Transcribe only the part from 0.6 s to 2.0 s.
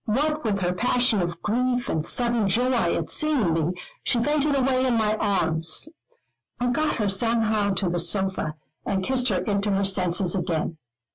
her passion of grief,